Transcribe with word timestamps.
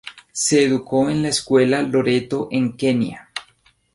Se 0.31 0.65
educó 0.65 1.11
en 1.11 1.21
la 1.21 1.27
escuela 1.27 1.83
Loreto 1.83 2.47
en 2.49 2.75
Kenia. 2.75 3.29